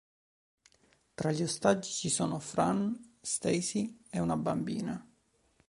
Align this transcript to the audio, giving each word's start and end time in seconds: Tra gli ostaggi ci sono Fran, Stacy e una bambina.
Tra 1.13 1.29
gli 1.31 1.43
ostaggi 1.43 1.91
ci 1.91 2.09
sono 2.09 2.39
Fran, 2.39 3.17
Stacy 3.21 3.99
e 4.09 4.19
una 4.19 4.35
bambina. 4.35 5.07